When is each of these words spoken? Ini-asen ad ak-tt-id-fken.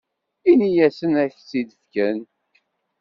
Ini-asen 0.51 1.11
ad 1.23 1.25
ak-tt-id-fken. 1.29 2.19